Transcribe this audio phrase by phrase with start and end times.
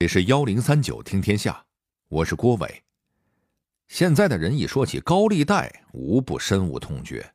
[0.00, 1.64] 这是幺零三九听天下，
[2.06, 2.84] 我是郭伟。
[3.88, 7.28] 现在的人一说起高利贷，无不深恶痛绝。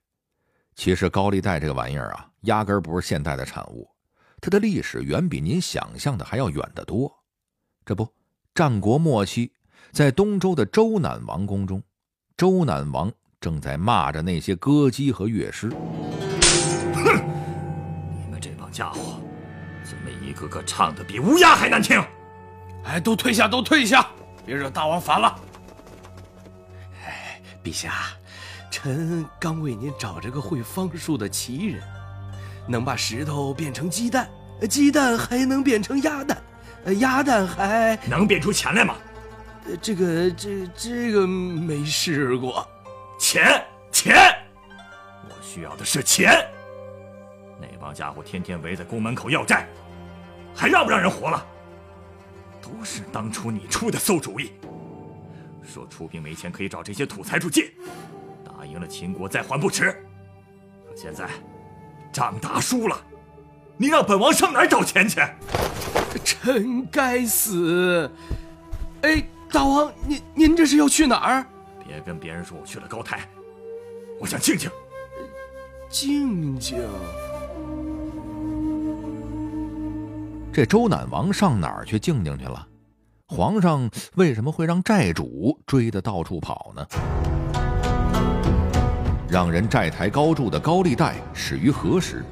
[0.74, 3.90] 其实高利贷这个玩意儿啊，压根儿不是现代的产物，
[4.40, 7.14] 它的历史远比您想象的还要远得多。
[7.84, 8.08] 这不，
[8.56, 9.52] 战国末期，
[9.92, 11.84] 在东周的周赧王宫中，
[12.38, 13.12] 周赧王
[13.42, 15.70] 正在骂着那些歌姬和乐师。
[16.94, 17.22] 哼！
[18.10, 19.20] 你们这帮家伙，
[19.84, 22.02] 怎么一个个唱的比乌鸦还难听？
[22.86, 24.08] 哎，都退下，都退下，
[24.46, 25.40] 别惹大王烦了。
[27.06, 27.94] 哎，陛下，
[28.70, 31.82] 臣刚为您找着个会方术的奇人，
[32.68, 34.30] 能把石头变成鸡蛋，
[34.70, 36.42] 鸡蛋还能变成鸭蛋，
[37.00, 38.96] 鸭蛋还能变出钱来吗？
[39.82, 42.68] 这个，这这个没试过。
[43.18, 44.14] 钱，钱，
[45.30, 46.46] 我需要的是钱。
[47.62, 49.66] 那帮家伙天天围在宫门口要债，
[50.54, 51.46] 还让不让人活了？
[52.64, 54.54] 都是当初你出的馊主意，
[55.62, 57.70] 说出兵没钱可以找这些土财主借，
[58.46, 59.92] 打赢了秦国再还不迟。
[60.88, 61.30] 可现在
[62.14, 62.98] 仗打输了，
[63.76, 65.20] 你让本王上哪儿找钱去？
[66.24, 68.10] 臣该死！
[69.02, 69.22] 哎，
[69.52, 71.46] 大王，您您这是要去哪儿？
[71.86, 73.28] 别跟别人说我去了高台，
[74.22, 74.72] 我想静静。
[75.90, 76.80] 静静。
[80.54, 82.68] 这周赧王上哪儿去静静去了？
[83.28, 86.86] 皇上为什么会让债主追得到处跑呢？
[89.28, 92.24] 让人债台高筑的高利贷始于何时？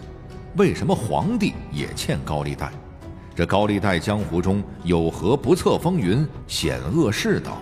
[0.56, 2.72] 为什么皇帝也欠高利贷？
[3.34, 7.58] 这高利贷江湖中有何不测风云、险恶世道？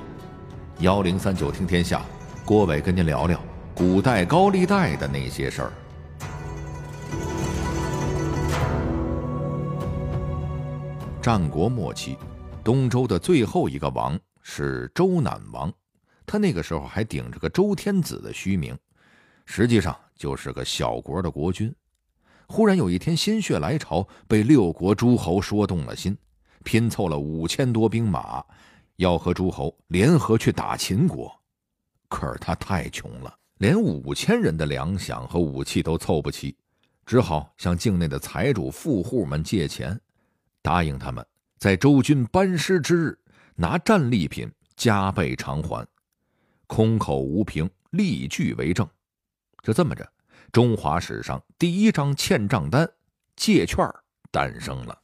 [0.80, 2.02] 幺零三九听天下，
[2.44, 3.40] 郭伟跟您聊聊
[3.74, 5.72] 古代高利贷的那些事儿。
[11.30, 12.18] 战国末期，
[12.64, 15.72] 东周的最后一个王是周赧王，
[16.26, 18.76] 他那个时候还顶着个周天子的虚名，
[19.46, 21.72] 实际上就是个小国的国君。
[22.48, 26.18] 忽然有一天心血来潮，被六国诸侯说动了心，
[26.64, 28.44] 拼凑了五千多兵马，
[28.96, 31.32] 要和诸侯联合去打秦国。
[32.08, 36.58] 可是他太穷了，连五千人的粮饷和武器都凑不齐，
[37.06, 39.96] 只好向境内的财主富户们借钱。
[40.62, 41.26] 答应他们，
[41.58, 43.20] 在周军班师之日，
[43.56, 45.86] 拿战利品加倍偿还。
[46.68, 48.88] 空口无凭，例句为证。
[49.64, 50.08] 就这么着，
[50.52, 52.90] 中华史上第一张欠账单——
[53.36, 53.86] 借券
[54.32, 54.98] 诞生了。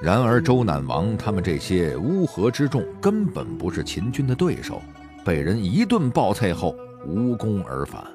[0.00, 4.80] 然而，周赧王他们这些乌合之众根本不是秦军的对手，
[5.24, 8.06] 被人一顿暴揍后，无功而返。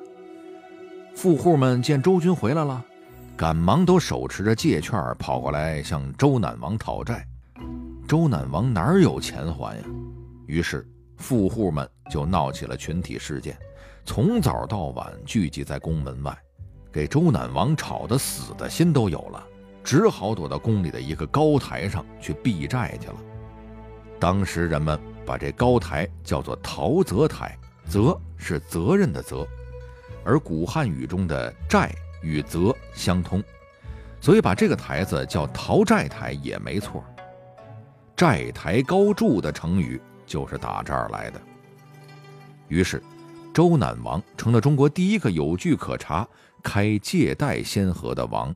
[1.16, 2.86] 富户们见周军回来了。
[3.36, 7.26] 赶忙都手持着借券跑过来向周赧王讨债，
[8.08, 9.84] 周赧王哪有钱还呀？
[10.46, 13.58] 于是富户们就闹起了群体事件，
[14.06, 16.38] 从早到晚聚集在宫门外，
[16.92, 19.44] 给周赧王吵得死的心都有了，
[19.84, 23.16] 只好躲到宫里的一个高台上去避债去了。
[24.20, 27.58] 当时人们把这高台叫做陶泽台，
[27.90, 29.46] 泽是责任的责，
[30.24, 31.92] 而古汉语中的债。
[32.24, 33.44] 与泽相通，
[34.20, 37.04] 所以把这个台子叫陶寨台也没错。
[38.16, 41.42] 寨台高筑的成语就是打这儿来的。
[42.70, 43.04] 于是，
[43.54, 46.28] 周赧王成了中国第一个有据可查、
[46.64, 48.56] 开借贷先河的王。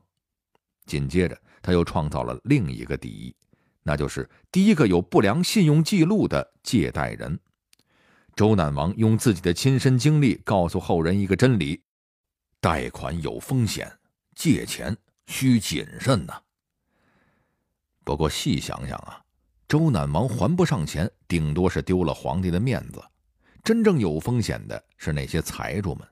[0.86, 3.34] 紧接着，他又创造了另一个第一，
[3.82, 7.38] 那就是第一个有不良信用记录的借贷人。
[8.34, 11.82] 周赧王用自己的亲身经历告诉后人一个真理。
[12.60, 13.88] 贷款有风险，
[14.34, 14.96] 借钱
[15.26, 16.42] 需谨慎呐。
[18.04, 19.22] 不过细想想啊，
[19.68, 23.00] 周赧王还不上钱，顶多是丢了皇帝的面子；
[23.62, 26.08] 真正有风险的是那些财主们。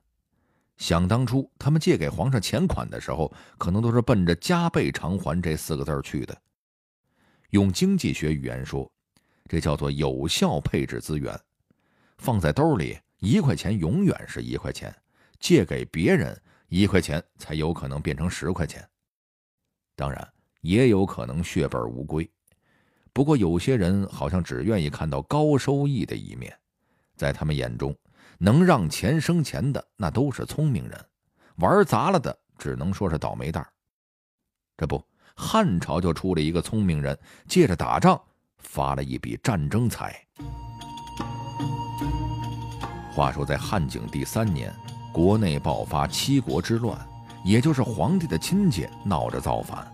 [0.77, 6.41] 想当初，他们借给皇上钱款的时候，可能都是奔着加倍偿还这四个字去的。
[7.49, 8.89] 用经济学语言说，
[9.49, 11.37] 这叫做有效配置资源。
[12.19, 14.95] 放在兜里，一块钱永远是一块钱。
[15.39, 16.35] 借给别人
[16.69, 18.87] 一块钱，才有可能变成十块钱。
[19.95, 20.27] 当然，
[20.61, 22.29] 也有可能血本无归。
[23.13, 26.55] 不过，有些人好像只愿意看到高收益的一面，
[27.15, 27.95] 在他们眼中，
[28.37, 31.05] 能让钱生钱的那都是聪明人，
[31.55, 33.65] 玩砸了的只能说是倒霉蛋。
[34.75, 35.03] 这不，
[35.35, 37.17] 汉朝就出了一个聪明人，
[37.47, 38.21] 借着打仗
[38.57, 40.21] 发了一笔战争财。
[43.11, 44.71] 话说，在汉景帝三年。
[45.11, 46.97] 国内爆发七国之乱，
[47.43, 49.85] 也就是皇帝的亲戚闹着造反。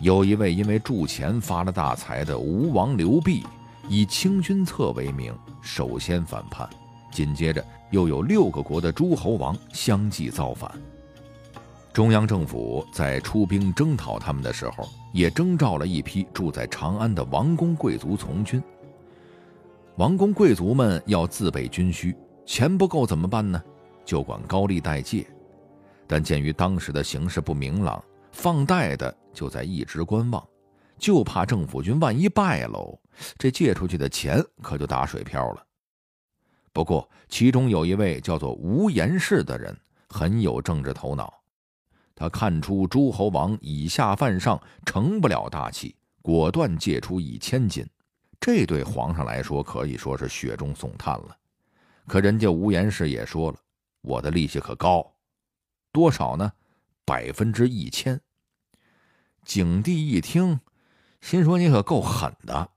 [0.00, 3.42] 有一位因为铸钱发了大财的吴王刘濞，
[3.88, 6.68] 以清君侧为名，首先反叛。
[7.10, 10.70] 紧接着，又有六个国的诸侯王相继造反。
[11.92, 18.60] 中央政府在出兵征讨他们的时候，也征召了一批住在长安的王公贵族从军。
[19.96, 23.62] 王公贵族们要自备军需，钱不够怎么办呢？
[24.04, 25.26] 就管高利贷借。
[26.06, 30.46] 但鉴于当时的形势不明朗，放贷的就在一直观望，
[30.98, 32.98] 就怕政府军万一败喽，
[33.38, 35.66] 这借出去的钱可就打水漂了。
[36.72, 39.74] 不过，其中有一位叫做吴延氏的人
[40.08, 41.32] 很有政治头脑，
[42.14, 47.86] 他看出诸侯王以下犯上，成不了大器，果断借出一千金。
[48.40, 51.36] 这对皇上来说可以说是雪中送炭了。
[52.06, 53.58] 可人家吴延氏也说了，
[54.04, 55.14] 我的利息可高，
[55.90, 56.52] 多少呢？
[57.06, 58.20] 百分之一千。
[59.46, 60.60] 景帝一听，
[61.22, 62.70] 心说你可够狠的，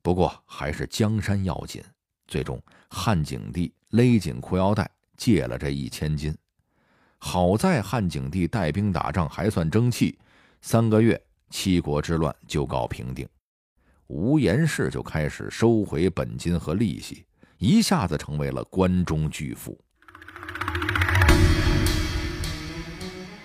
[0.00, 1.84] 不过还是江山要紧。
[2.26, 2.58] 最终，
[2.88, 6.34] 汉景帝勒紧裤腰带借了这一千金。
[7.18, 10.18] 好在汉景帝带兵打仗还算争气，
[10.62, 13.28] 三个月七国之乱就告平定，
[14.06, 17.26] 吴延氏就开始收回本金和利息，
[17.58, 19.78] 一下子成为了关中巨富。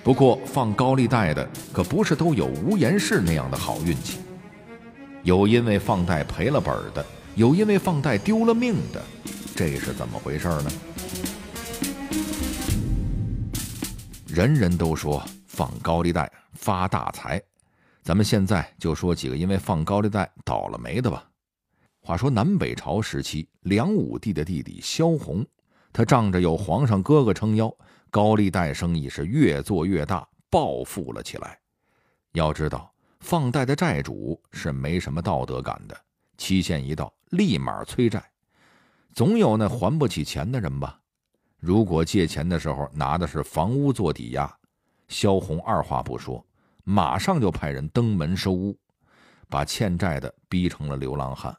[0.03, 4.19] 不过，放高利贷的可不是都有吴延氏那样的好运气，
[5.23, 7.05] 有因为放贷赔了本的。
[7.35, 9.01] 有因为放贷丢了命的，
[9.55, 10.71] 这是怎么回事呢？
[14.27, 17.41] 人人都说放高利贷发大财，
[18.03, 21.23] 咱们现在就说几个因为放高利贷倒了霉的吧。
[22.01, 25.45] 话说南北朝时期，梁武帝的弟弟萧红，
[25.93, 27.73] 他仗着有皇上哥哥撑腰，
[28.11, 31.57] 高利贷生意是越做越大，暴富了起来。
[32.33, 35.97] 要知道，放贷的债主是没什么道德感的，
[36.37, 37.11] 期限一到。
[37.29, 38.21] 立马催债，
[39.13, 40.99] 总有那还不起钱的人吧？
[41.57, 44.53] 如果借钱的时候拿的是房屋做抵押，
[45.07, 46.45] 萧红二话不说，
[46.83, 48.77] 马上就派人登门收屋，
[49.47, 51.55] 把欠债的逼成了流浪汉。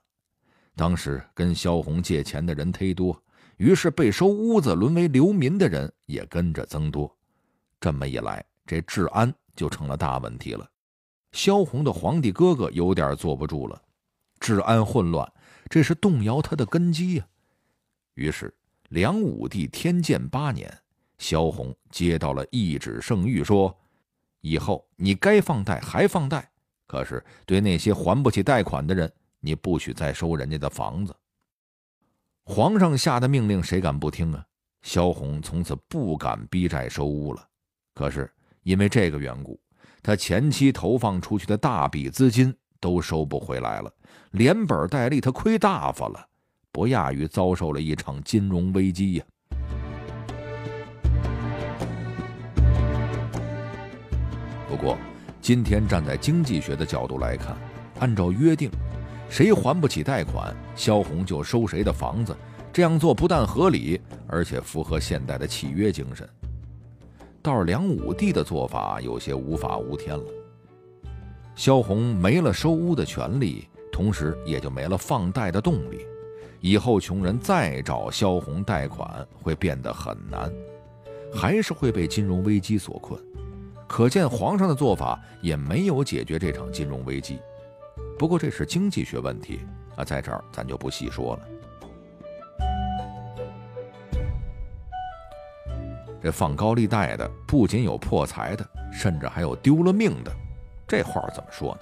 [0.77, 3.19] 当时跟萧红借钱的人忒多，
[3.63, 7.17] 于是被收屋子沦为流民的人也跟着增多。
[7.81, 10.69] 这么一来，这治安就成了大问题了。
[11.31, 13.81] 萧红的皇帝哥哥有点坐不住了，
[14.41, 15.33] 治安混乱。
[15.71, 17.27] 这是动摇他的根基呀。
[18.15, 18.53] 于是，
[18.89, 20.77] 梁武帝天监八年，
[21.19, 23.73] 萧红接到了一纸圣谕，说
[24.43, 26.51] ：“以后你该放贷还放贷，
[26.89, 31.15] 可是对那些还不起贷款的人，你不许再收人家的房子。”
[32.45, 34.45] 皇上下的命令，谁敢不听啊？
[34.83, 37.47] 萧红从此不敢逼债收屋了。
[37.95, 38.31] 可是
[38.63, 39.61] 因为这个缘故，
[40.03, 42.55] 他前期投放出去的大笔资金。
[42.83, 43.95] 都收不回来了，
[44.33, 46.27] 连本带利，他亏大发了，
[46.73, 49.25] 不亚于遭受了一场金融危机呀。
[54.69, 54.99] 不过，
[55.41, 57.57] 今天站在经济学的角度来看，
[58.01, 58.69] 按照约定，
[59.33, 62.37] 谁还不起贷款，萧红就收谁的房子。
[62.71, 66.29] 这样做不但合理，而且符合现代的契约精神。
[67.41, 70.25] 倒是梁武帝的做法有些无法无天了。
[71.55, 76.07] 萧红没了收屋的权利，同时也就没了放贷的动力。
[76.61, 80.53] 以后穷人再找萧红贷款会变得很难，
[81.33, 83.19] 还是会被金融危机所困。
[83.89, 87.39] 可见皇上的做法也没有解决这场金融危机。
[88.23, 91.43] 不过这是经济学问题啊，在这儿咱就不细说了。
[96.23, 100.33] 这放高利贷的不仅有破财的，甚至还有丢了命的。
[100.87, 101.81] 这话怎么说呢？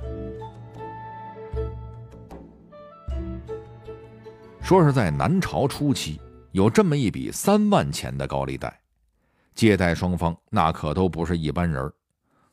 [4.62, 6.18] 说是在南朝初期
[6.52, 8.80] 有这么一笔三万钱的高利贷，
[9.54, 11.92] 借贷双方那可都不是一般人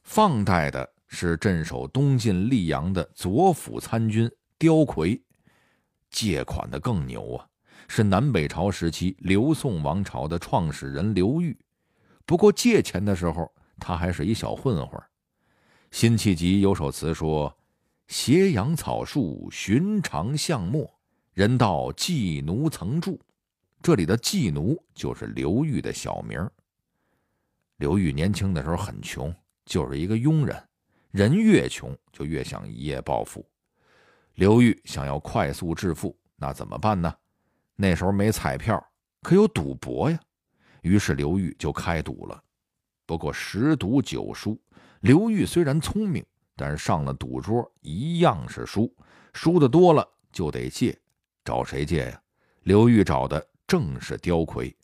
[0.04, 5.22] 放贷的是镇守东晋溧阳的左辅参军刁魁，
[6.10, 7.48] 借款的更牛啊，
[7.88, 11.58] 是南北朝时期刘宋王朝的创始人刘裕。
[12.26, 15.02] 不过借钱的时候，他还是一小混混。
[15.92, 17.56] 辛弃疾有首词说
[18.08, 20.86] ：“斜阳草树寻常巷陌，
[21.34, 23.20] 人道寄奴曾住。”
[23.82, 26.46] 这里的寄奴就是刘裕的小名。
[27.78, 29.34] 刘裕年轻的时候很穷，
[29.66, 30.62] 就是一个佣人。
[31.12, 33.46] 人越穷就越想一夜暴富。
[34.36, 37.14] 刘裕想要快速致富，那怎么办呢？
[37.76, 38.84] 那时候没彩票，
[39.22, 40.20] 可有赌博呀。
[40.82, 42.44] 于是刘裕就开赌了。
[43.06, 44.60] 不过十赌九输。
[45.02, 48.92] 刘裕虽然聪明，但是上了赌桌一样是输，
[49.34, 51.00] 输的多了就得借，
[51.46, 52.22] 找谁借呀？
[52.64, 54.76] 刘裕找的正是刁魁。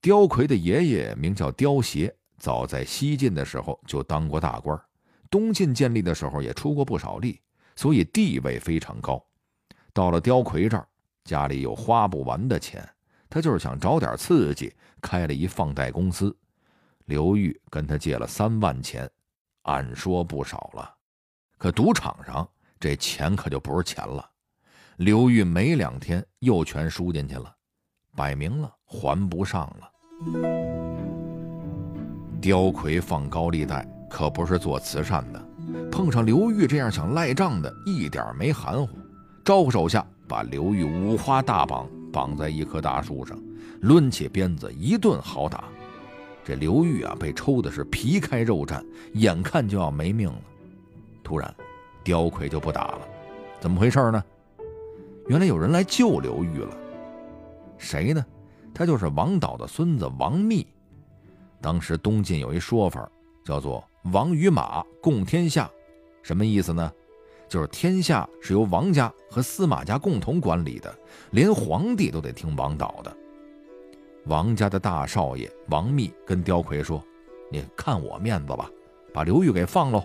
[0.00, 4.80] 刁魁的爷爷名叫刁协，早在西晋的时候就当过大官，
[5.30, 7.40] 东晋建立的时候也出过不少力，
[7.76, 9.24] 所以地位非常高。
[9.92, 10.86] 到了刁魁这儿，
[11.24, 12.88] 家里有花不完的钱，
[13.28, 16.36] 他就是想找点刺激，开了一放贷公司。
[17.06, 19.10] 刘裕跟他借了三万钱。
[19.62, 20.94] 按说不少了，
[21.58, 22.48] 可赌场上
[22.80, 24.26] 这钱可就不是钱了。
[24.96, 27.54] 刘裕没两天又全输进去了，
[28.16, 29.92] 摆明了还不上了。
[32.40, 35.42] 刁魁放高利贷可不是做慈善的，
[35.90, 38.98] 碰上刘裕这样想赖账的，一点没含糊，
[39.44, 43.38] 招呼手下把刘裕五花大绑，绑在一棵大树上，
[43.82, 45.64] 抡起鞭子一顿好打。
[46.44, 50.40] 这刘裕啊，被抽的是皮开肉绽，眼看就要没命了。
[51.22, 51.54] 突然，
[52.02, 53.00] 刁魁就不打了，
[53.60, 54.24] 怎么回事呢？
[55.26, 56.74] 原来有人来救刘裕了。
[57.76, 58.24] 谁呢？
[58.74, 60.66] 他就是王导的孙子王密。
[61.60, 63.06] 当时东晋有一说法，
[63.44, 65.70] 叫做“王与马共天下”，
[66.22, 66.92] 什么意思呢？
[67.48, 70.94] 就是天下是由王家和司马家共同管理的，
[71.30, 73.16] 连皇帝都得听王导的。
[74.26, 77.02] 王家的大少爷王密跟刁魁说
[77.50, 78.70] ：“你看我面子吧，
[79.14, 80.04] 把刘裕给放喽。”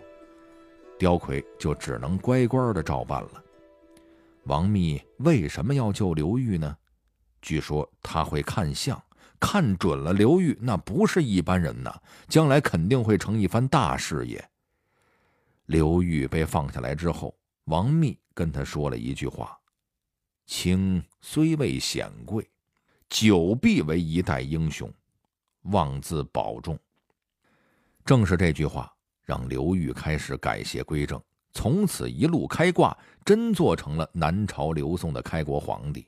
[0.98, 3.44] 刁魁就只能乖乖的照办了。
[4.46, 6.78] 王密为什么要救刘裕呢？
[7.42, 8.98] 据说他会看相，
[9.46, 11.94] 看准了刘裕那不是一般人呐，
[12.30, 14.42] 将来肯定会成一番大事业。
[15.66, 19.60] 刘裕被放下来之后，王密跟他说了一句话
[20.48, 22.50] ：“卿虽未显贵。”
[23.10, 24.90] 久必为一代英雄，
[25.64, 26.80] 望自保重。
[28.06, 28.92] 正是这句话，
[29.24, 31.22] 让刘裕开始改邪归正，
[31.52, 36.08] 从此一路开挂，真做成了南朝刘宋的开国皇帝。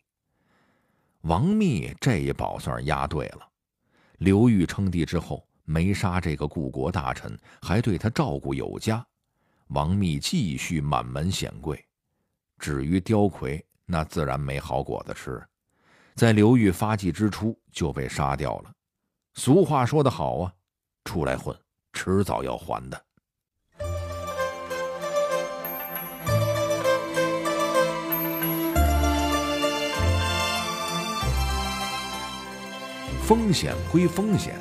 [1.25, 3.49] 王密这一宝算是押对了。
[4.19, 9.03] 刘裕称帝之后，没杀这个故国大臣，还对他照顾有加，
[9.69, 11.83] 王密继续满门显贵。
[12.59, 15.43] 至于刁魁，那自然没好果子吃。
[16.13, 18.71] 在刘裕发迹之初就被杀掉了。
[19.33, 20.53] 俗话说得好啊，
[21.05, 21.57] 出来混，
[21.93, 23.04] 迟早要还的。
[33.23, 34.55] 风险归风险，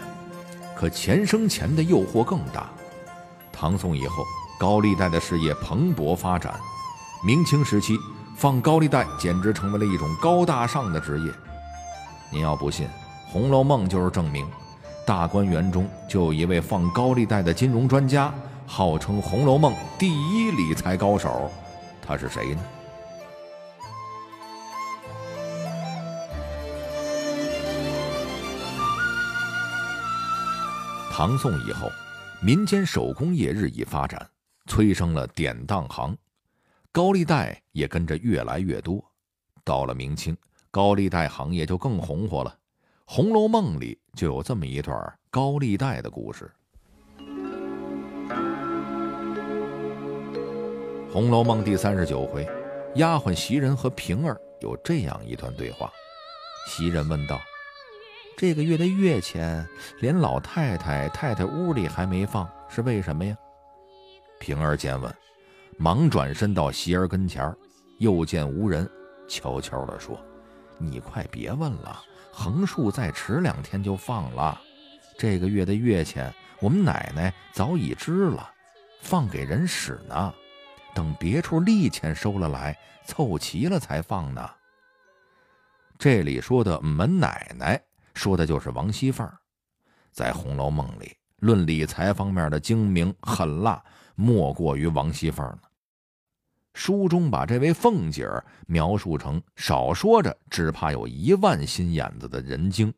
[0.76, 2.68] 可钱生钱的诱惑更大。
[3.52, 4.24] 唐宋以后，
[4.58, 6.54] 高利贷的事业蓬勃发展。
[7.24, 7.96] 明清时期。
[8.36, 11.32] 放高利贷简直成为了一种高大上的职业。
[12.32, 12.84] 您要不信，
[13.30, 14.44] 《红楼梦》就是证明。
[15.06, 18.34] 大观园中就有一位放高利贷的金融专家，
[18.66, 21.48] 号称《红楼梦》第一理财高手。
[22.04, 22.60] 他是谁呢？
[31.16, 31.88] 唐宋以后，
[32.42, 34.28] 民间手工业日益发展，
[34.66, 36.18] 催生了典当行。
[36.90, 39.00] 高利贷也跟着越来越多，
[39.62, 40.36] 到了明清，
[40.72, 42.50] 高利贷行业就更红火了。
[43.06, 46.50] 《红楼梦》里就有这么一段高利贷的故事。
[51.12, 52.44] 《红楼梦》第三十九回，
[52.96, 55.88] 丫鬟袭人和平儿有这样一段对话。
[56.66, 57.40] 袭人问道
[58.36, 59.66] ：“这个月的月钱，
[60.00, 63.36] 连老太太太太屋里还没放，是为什么呀？”
[64.40, 65.14] 平儿见问。
[65.76, 67.52] 忙转身到席儿跟前
[67.98, 68.88] 又见无人，
[69.26, 70.16] 悄悄地说
[70.78, 72.00] ：“你快别问了，
[72.30, 74.60] 横竖再迟两天就放了。
[75.18, 78.48] 这个月的月钱，我们奶奶早已支了，
[79.00, 80.32] 放给人使呢。
[80.94, 84.48] 等别处利钱收了来，凑齐了才放呢。”
[85.98, 87.80] 这里说的“门奶奶”，
[88.14, 89.28] 说的就是王熙凤，
[90.10, 93.82] 在《红楼梦》里，论理财方面的精明狠辣。
[94.16, 95.62] 莫过于王熙凤了。
[96.72, 102.94] 书中把这位凤姐儿描述成少说着只怕有一万心眼子的人精。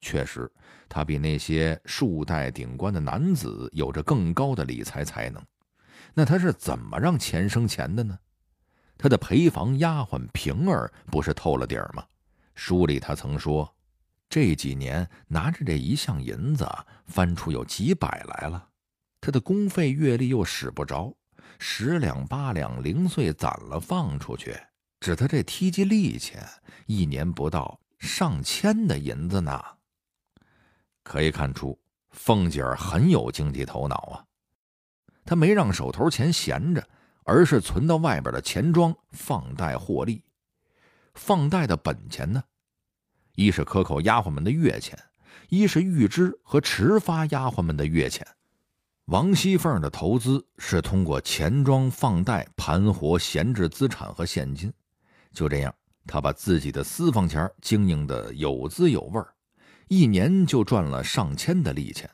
[0.00, 0.48] 确实，
[0.88, 5.44] 她比那些数代顶官的男子有着更高的理财才能。
[6.14, 8.16] 那她是怎么让钱生钱的呢？
[8.96, 12.04] 她的陪房丫鬟平儿不是透了底儿吗？
[12.54, 13.75] 书里她曾说，
[14.28, 16.68] 这几年拿着这一项银子
[17.06, 18.68] 翻出有几百来了。
[19.20, 21.16] 他的工费月例又使不着，
[21.58, 24.56] 十两八两零碎攒了放出去，
[25.00, 26.46] 指他这梯级利钱，
[26.86, 29.62] 一年不到上千的银子呢。
[31.02, 31.78] 可以看出，
[32.10, 34.24] 凤姐儿很有经济头脑啊。
[35.24, 36.88] 她没让手头钱闲着，
[37.24, 40.22] 而是存到外边的钱庄放贷获利。
[41.14, 42.42] 放贷的本钱呢，
[43.36, 44.98] 一是克扣丫鬟们的月钱，
[45.48, 48.26] 一是预支和迟发丫鬟们的月钱。
[49.06, 54.72] 王熙凤的投资是通过钱庄放贷盘活闲置资产和现金，
[55.32, 55.72] 就这样，
[56.06, 59.28] 她把自己的私房钱经营的有滋有味儿，
[59.88, 62.10] 一年就赚了上千的利钱。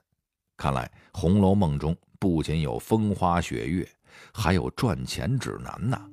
[0.56, 0.84] 看来
[1.18, 3.88] 《红楼梦》中不仅有风花雪月，
[4.34, 6.04] 还有赚钱指南呐。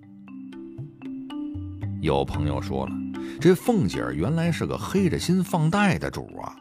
[1.99, 2.93] 有朋友说了，
[3.39, 6.55] 这凤姐儿原来是个黑着心放贷的主啊。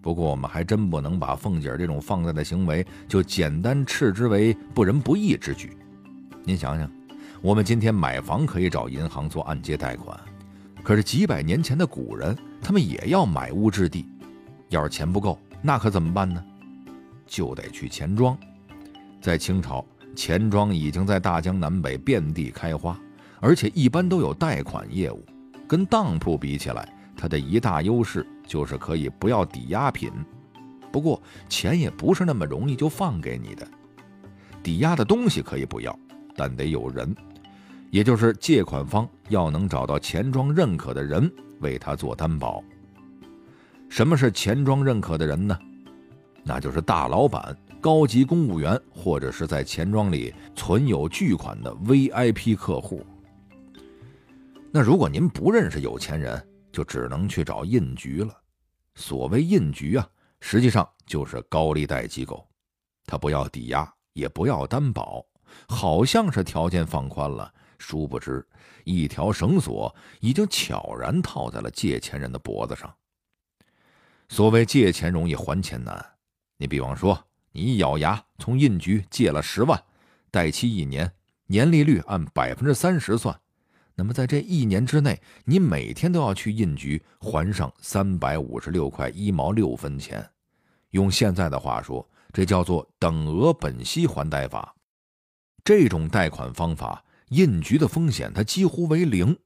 [0.00, 5.76] 不过我们还真不能把凤姐儿这种放贷的行为就简单斥之为不仁不义之举。
[6.44, 6.90] 您想想，
[7.40, 10.18] 我们今天买房可以找银行做按揭贷款，
[10.82, 14.04] 可是几百年前的古人，他们也要买屋置地，
[14.70, 16.44] 要是钱不够，那可怎么办呢？
[17.24, 18.36] 就得去钱庄。
[19.20, 19.86] 在清朝，
[20.16, 22.98] 钱庄已经在大江南北遍地开花，
[23.38, 25.24] 而且一般都有贷款业务，
[25.72, 26.86] 跟当铺比起来。
[27.16, 30.12] 它的一大优势就是可以不要抵押品，
[30.90, 33.66] 不过钱也不是那么容易就放给你的。
[34.62, 35.98] 抵押的东西可以不要，
[36.36, 37.14] 但得有人，
[37.90, 42.62] 也就是借款方要能找到钱庄认可的人为他做担保。
[43.88, 45.56] 什么是钱庄认可的人呢？
[46.42, 53.06] 那就是大老板、高级公务员或者是在钱庄里存有巨款的 VIP 客户。
[54.74, 58.34] 那如果您不认识有钱人，就只能去找印局了。
[58.94, 60.08] 所谓印局啊，
[60.40, 62.48] 实际上就是高利贷机构，
[63.04, 65.22] 他不要抵押，也不要担保，
[65.68, 68.42] 好像是条件放宽了，殊不知
[68.84, 72.90] 一条绳索已经悄然套在了借钱人的脖子上。
[74.30, 76.02] 所谓借钱容易还钱难，
[76.56, 79.78] 你比方说，你一咬牙从印局借了十万，
[80.30, 81.12] 贷期一年，
[81.44, 83.38] 年利率按百分之三十算。
[83.94, 90.26] 那么在这一年之内，你每天都要去印局还上三百五十六块一毛六分钱。
[90.90, 94.74] 用现在的话说，这叫做等额本息还贷法。
[95.64, 99.36] 这种贷款方法，印局的风险它几乎为零，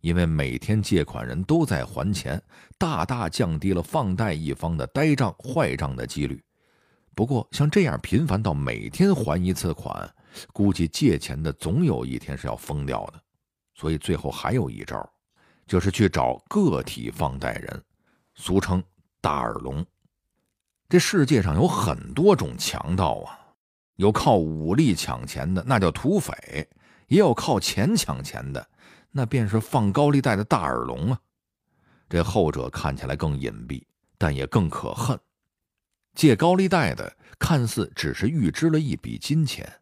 [0.00, 2.40] 因为每天借款人都在还钱，
[2.78, 6.42] 大大降低了放贷一方的呆账坏账的几率。
[7.14, 10.08] 不过，像这样频繁到每天还一次款，
[10.52, 13.20] 估计借钱的总有一天是要疯掉的。
[13.78, 15.08] 所以最后还有一招，
[15.64, 17.84] 就是去找个体放贷人，
[18.34, 18.82] 俗称
[19.20, 19.86] 大耳聋。
[20.88, 23.38] 这世界上有很多种强盗啊，
[23.94, 26.34] 有靠武力抢钱的，那叫土匪；
[27.06, 28.68] 也有靠钱抢钱的，
[29.12, 31.20] 那便是放高利贷的大耳聋啊。
[32.08, 33.84] 这后者看起来更隐蔽，
[34.16, 35.16] 但也更可恨。
[36.14, 39.72] 借高利贷的看似只是预支了一笔金钱，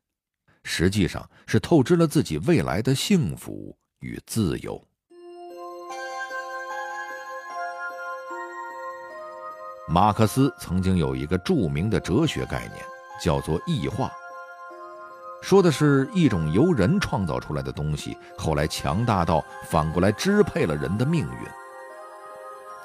[0.65, 3.75] 实际上是透支了自己未来的幸福。
[4.01, 4.81] 与自由。
[9.89, 12.85] 马克思曾经有一个著名的哲学概念，
[13.23, 14.11] 叫做异化，
[15.41, 21.49] 说的是一种由人创造出来的东西，后来强大到反过来支配了人的命运。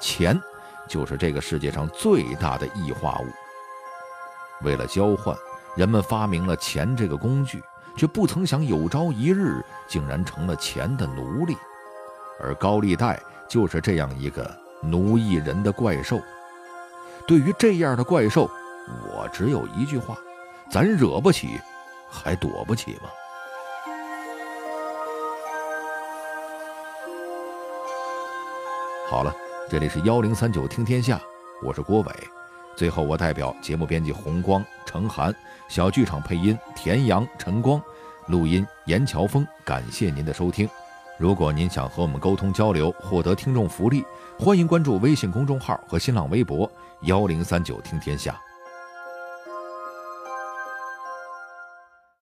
[0.00, 0.40] 钱
[0.88, 3.26] 就是这个世界上最大的异化物。
[4.64, 5.36] 为了交换，
[5.76, 7.60] 人们发明了钱这个工具。
[7.96, 11.56] 却不曾想，有朝一日竟然成了钱的奴隶，
[12.40, 14.50] 而高利贷就是这样一个
[14.82, 16.20] 奴役人的怪兽。
[17.26, 18.50] 对于这样的怪兽，
[19.08, 20.18] 我只有一句话：
[20.70, 21.60] 咱惹不起，
[22.10, 23.08] 还躲不起吗？
[29.08, 29.34] 好了，
[29.68, 31.20] 这里是幺零三九听天下，
[31.62, 32.41] 我是郭伟。
[32.74, 35.34] 最后，我代表节目编辑红光、程涵，
[35.68, 37.80] 小剧场配音田阳、陈光，
[38.26, 39.46] 录音严乔峰。
[39.64, 40.68] 感谢您的收听。
[41.18, 44.04] 如果您想和我们沟通交流，获得听众福利，
[44.38, 46.70] 欢迎关注微信公众号和新浪微博
[47.02, 48.40] 幺零三九听天下。